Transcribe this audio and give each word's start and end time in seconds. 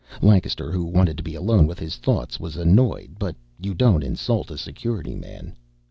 Lancaster, 0.23 0.71
who 0.71 0.83
wanted 0.85 1.15
to 1.17 1.23
be 1.23 1.35
alone 1.35 1.67
with 1.67 1.77
his 1.77 1.95
thoughts, 1.97 2.39
was 2.39 2.55
annoyed, 2.57 3.17
but 3.19 3.35
you 3.59 3.75
don't 3.75 4.01
insult 4.03 4.49
a 4.49 4.57
Security 4.57 5.13
man. 5.13 5.55